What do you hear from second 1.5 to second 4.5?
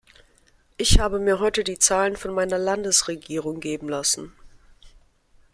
die Zahlen von meiner Landesregierung geben lassen.